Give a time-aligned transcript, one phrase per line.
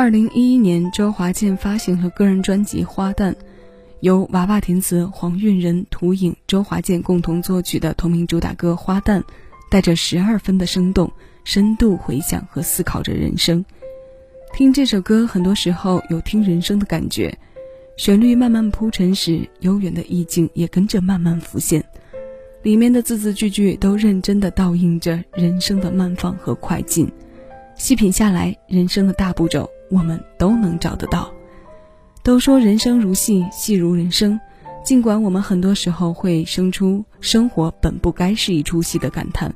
[0.00, 3.32] 二零一一年，周华健发行了个人专辑《花旦》，
[4.00, 9.20] 由娃娃填词、黄韵仁、涂影、周华健共同作曲的同名主打歌《花旦》，
[9.70, 11.12] 带着十二分的生动、
[11.44, 13.62] 深度回想和思考着人生。
[14.54, 17.38] 听这首歌，很多时候有听人生的感觉。
[17.98, 21.84] 旋律慢慢铺陈时，悠远的意境也跟着慢慢浮现。
[22.62, 27.06] 里面的字字句句都认真的倒映着人生的慢放和快进。
[27.76, 29.68] 细品下来，人生的大步骤。
[29.90, 31.30] 我们都能找得到。
[32.22, 34.38] 都说人生如戏，戏如人生。
[34.82, 39.54] 尽管我们很多时候会生出“生活本不该是一出戏”的感叹，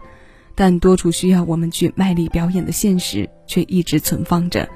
[0.54, 4.68] 但多处需要我们去卖力表演的现实却一直存放着。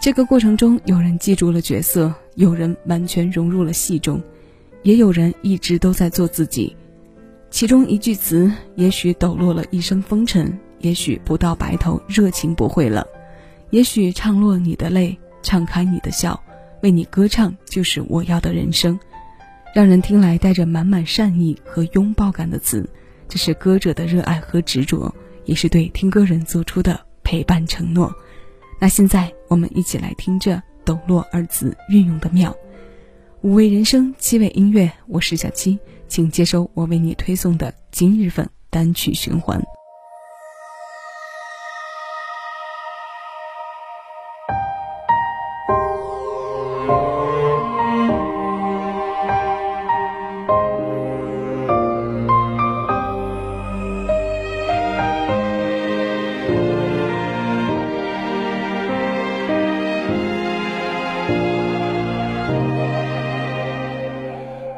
[0.00, 4.22] 这个过程中，有人记住了角色，有人完全融入了戏中，
[4.82, 6.76] 也有人一直都在做自己。
[7.50, 13.04] 其中一句词，也许抖落了一生风尘，也许不到白头，热情不会冷。
[13.70, 16.40] 也许唱落你的泪，唱开你的笑，
[16.82, 18.98] 为你歌唱就是我要的人生。
[19.74, 22.88] 让人听来带着满满善意和拥抱感的词，
[23.28, 28.10] 这是歌者的热爱和执着，也是对听歌人做出的陪伴承诺。
[28.80, 32.56] 那现在我们一起来听这“抖落”二字运用的妙。
[33.42, 35.78] 五味人生，七味音乐，我是小七，
[36.08, 39.62] 请接收我为你推送的今日份单曲循环。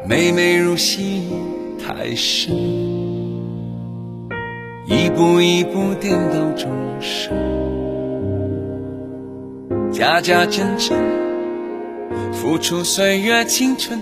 [0.09, 1.29] 妹妹入戏
[1.79, 2.57] 太深，
[4.87, 7.37] 一步一步颠倒众生，
[9.93, 10.97] 假假真真
[12.33, 14.01] 付出岁月青春，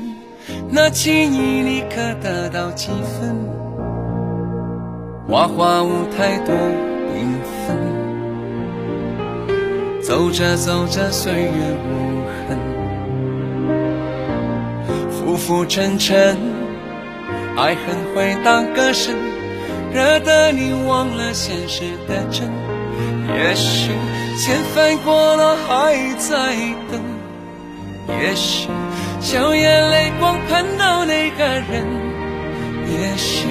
[0.71, 3.35] 那记忆里可得到几分？
[5.27, 6.55] 花花舞台多
[7.17, 7.35] 缤
[7.67, 7.77] 纷，
[10.01, 12.76] 走着走着岁月无痕。
[15.27, 16.39] 浮浮沉沉，
[17.57, 19.13] 爱恨会当歌声，
[19.93, 22.49] 惹得你忘了现实的真。
[23.35, 23.91] 也许
[24.39, 26.55] 千帆过了还在
[26.93, 27.03] 等，
[28.21, 28.69] 也许
[29.21, 31.85] 笑眼泪光盼到那个人，
[32.87, 33.49] 也许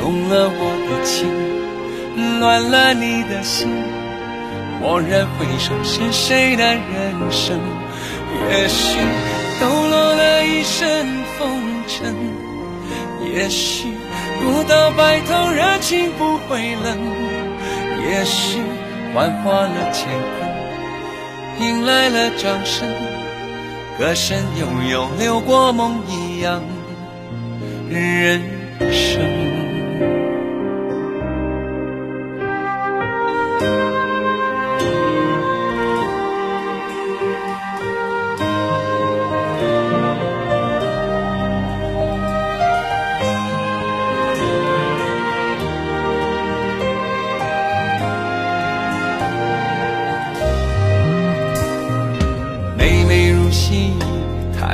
[0.00, 3.68] 动了我的情，乱了你的心。
[4.80, 7.58] 蓦然回首，是谁的人生？
[8.52, 9.00] 也许
[10.48, 11.06] 一身。
[11.38, 12.16] 风尘，
[13.32, 13.92] 也许
[14.42, 16.98] 不到白头，热情不会冷；
[18.02, 18.60] 也许
[19.14, 22.88] 幻化了乾坤，迎来了掌声。
[23.96, 26.60] 歌声悠悠，流过梦一样
[27.88, 28.42] 人
[28.90, 29.37] 生。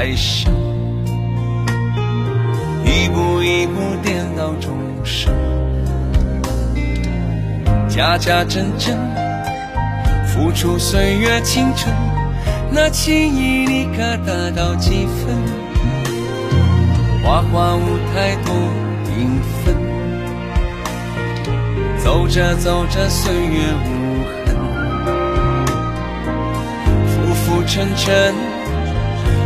[0.04, 0.52] 太深，
[2.84, 5.32] 一步一步颠倒众生，
[7.88, 8.98] 假假真真
[10.26, 11.90] 付出岁月青春，
[12.70, 15.34] 那情谊你可得到几分？
[17.22, 18.54] 花花舞台多
[19.06, 19.74] 缤纷，
[22.04, 24.54] 走着走着岁月无痕，
[27.06, 28.34] 浮浮沉沉。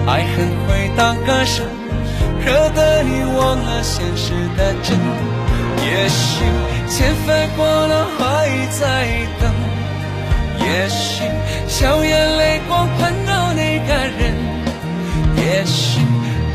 [0.09, 1.67] 爱恨会当歌声，
[2.43, 4.99] 惹得你忘了现实的真。
[5.85, 6.43] 也许
[6.89, 9.07] 千帆过了还在
[9.39, 9.53] 等，
[10.61, 11.25] 也许
[11.69, 14.35] 笑眼泪光盼到那个人，
[15.37, 16.01] 也许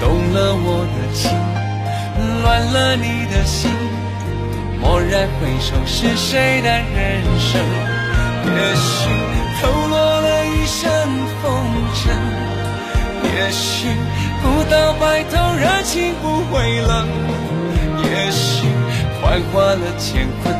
[0.01, 1.29] 动了我的情，
[2.41, 3.69] 乱了你的心。
[4.81, 7.61] 蓦然回首，是谁的人生？
[8.45, 9.09] 也许
[13.43, 13.89] 也许
[14.41, 17.05] 不到白头，热情不会冷；
[18.01, 18.65] 也许
[19.21, 20.55] 幻化了乾坤，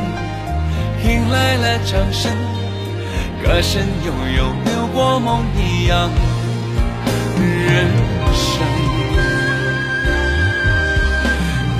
[1.02, 2.30] 迎来了掌声。
[3.42, 6.10] 歌声悠悠，流过梦一样
[7.40, 7.88] 人
[8.34, 8.62] 生。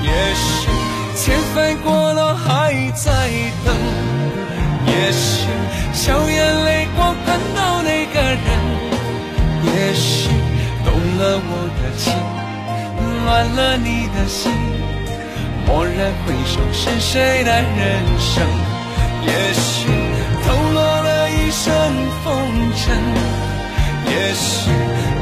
[0.01, 0.71] 也许
[1.15, 3.29] 千帆过了还在
[3.63, 3.75] 等，
[4.87, 5.45] 也许
[5.93, 8.41] 笑眼泪光盼到那个人。
[9.67, 10.29] 也许
[11.17, 12.13] 了我的情，
[13.25, 14.51] 乱了你的心。
[15.67, 18.43] 蓦然回首，是谁的人生？
[19.25, 19.87] 也许
[20.45, 21.73] 抖落了一身
[22.23, 22.29] 风
[22.75, 22.83] 尘，
[24.05, 24.69] 也许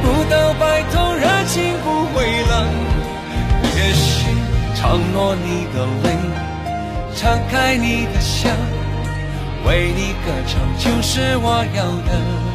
[0.02, 2.54] 不到白头，热情不会冷。
[3.76, 4.26] 也许
[4.76, 6.06] 承诺你的泪，
[7.16, 8.50] 敞开你的笑，
[9.66, 12.53] 为你歌唱，就是我要的。